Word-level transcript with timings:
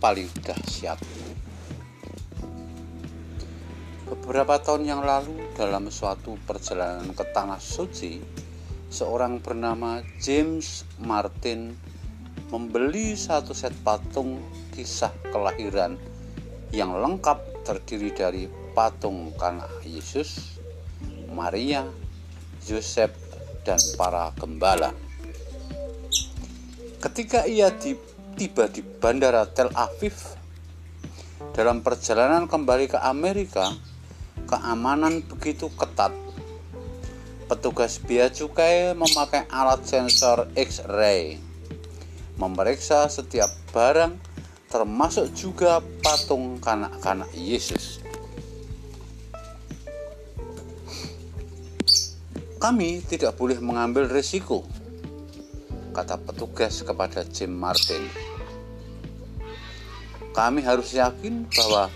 paling 0.00 0.32
dahsyat. 0.40 0.96
Beberapa 4.08 4.56
tahun 4.56 4.88
yang 4.88 5.04
lalu 5.04 5.52
dalam 5.52 5.92
suatu 5.92 6.40
perjalanan 6.48 7.12
ke 7.12 7.24
tanah 7.28 7.60
suci, 7.60 8.24
seorang 8.88 9.44
bernama 9.44 10.00
James 10.16 10.88
Martin 11.04 11.76
membeli 12.48 13.14
satu 13.14 13.52
set 13.52 13.76
patung 13.84 14.40
kisah 14.72 15.12
kelahiran 15.28 16.00
yang 16.72 16.96
lengkap 16.96 17.38
terdiri 17.62 18.10
dari 18.16 18.48
patung 18.72 19.30
kanak 19.36 19.70
Yesus, 19.84 20.58
Maria, 21.30 21.84
Yosef, 22.64 23.12
dan 23.62 23.78
para 23.94 24.32
gembala. 24.40 24.96
Ketika 27.00 27.46
ia 27.46 27.70
di, 27.70 27.94
tiba 28.40 28.72
di 28.72 28.80
bandara 28.80 29.44
Tel 29.44 29.68
Aviv, 29.76 30.16
dalam 31.52 31.84
perjalanan 31.84 32.48
kembali 32.48 32.88
ke 32.88 32.96
Amerika, 32.96 33.68
keamanan 34.48 35.20
begitu 35.20 35.68
ketat. 35.76 36.08
Petugas 37.44 38.00
bea 38.00 38.32
cukai 38.32 38.96
memakai 38.96 39.44
alat 39.52 39.84
sensor 39.84 40.48
X-ray, 40.56 41.36
memeriksa 42.40 43.12
setiap 43.12 43.52
barang, 43.76 44.16
termasuk 44.72 45.36
juga 45.36 45.84
patung 46.00 46.56
kanak-kanak 46.64 47.28
Yesus. 47.36 48.00
Kami 52.56 53.04
tidak 53.04 53.36
boleh 53.36 53.60
mengambil 53.60 54.08
risiko, 54.08 54.64
kata 55.92 56.16
petugas 56.24 56.80
kepada 56.80 57.20
Jim 57.28 57.52
Martin. 57.52 58.29
Kami 60.30 60.62
harus 60.62 60.94
yakin 60.94 61.50
bahwa 61.50 61.90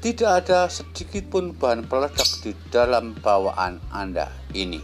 tidak 0.00 0.44
ada 0.44 0.70
sedikit 0.72 1.28
pun 1.28 1.52
bahan 1.52 1.84
peledak 1.84 2.28
di 2.40 2.56
dalam 2.72 3.12
bawaan 3.20 3.82
Anda 3.92 4.32
ini. 4.56 4.80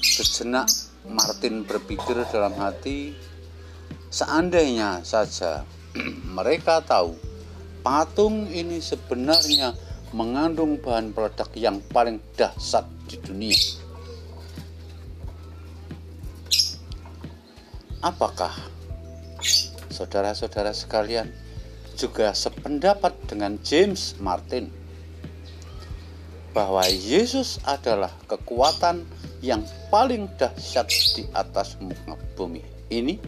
Sejenak 0.00 0.66
Martin 1.06 1.62
berpikir 1.62 2.18
dalam 2.30 2.54
hati, 2.58 3.14
seandainya 4.10 5.06
saja 5.06 5.62
mereka 6.36 6.82
tahu 6.82 7.14
patung 7.86 8.50
ini 8.50 8.82
sebenarnya 8.82 9.74
mengandung 10.10 10.80
bahan 10.82 11.14
peledak 11.14 11.54
yang 11.54 11.78
paling 11.94 12.18
dahsyat 12.34 12.86
di 13.06 13.16
dunia. 13.22 13.58
Apakah 18.00 18.79
saudara-saudara 19.90 20.70
sekalian 20.70 21.28
juga 21.98 22.32
sependapat 22.32 23.12
dengan 23.28 23.60
James 23.60 24.16
Martin 24.22 24.72
bahwa 26.50 26.82
Yesus 26.86 27.62
adalah 27.62 28.10
kekuatan 28.26 29.06
yang 29.44 29.62
paling 29.92 30.26
dahsyat 30.34 30.88
di 31.14 31.24
atas 31.36 31.78
muka 31.78 32.18
bumi 32.34 32.62
ini. 32.90 33.20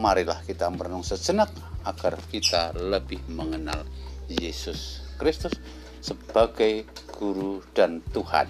Marilah 0.00 0.40
kita 0.48 0.72
merenung 0.72 1.04
sejenak 1.04 1.52
agar 1.84 2.16
kita 2.32 2.72
lebih 2.72 3.20
mengenal 3.28 3.84
Yesus 4.32 5.04
Kristus 5.20 5.52
sebagai 6.00 6.88
guru 7.12 7.60
dan 7.76 8.00
Tuhan. 8.08 8.48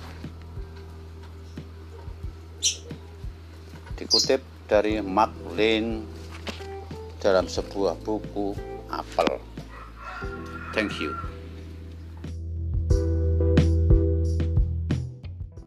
Dikutip 3.98 4.49
dari 4.70 5.02
Mark 5.02 5.34
Lane 5.58 6.06
dalam 7.18 7.50
sebuah 7.50 7.98
buku 8.06 8.54
apel. 8.86 9.42
Thank 10.70 11.02
you. 11.02 11.18